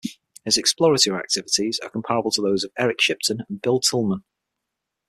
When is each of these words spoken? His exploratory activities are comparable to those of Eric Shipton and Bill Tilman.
His 0.45 0.57
exploratory 0.57 1.15
activities 1.19 1.79
are 1.83 1.89
comparable 1.91 2.31
to 2.31 2.41
those 2.41 2.63
of 2.63 2.71
Eric 2.75 2.99
Shipton 3.01 3.43
and 3.47 3.61
Bill 3.61 3.79
Tilman. 3.79 4.23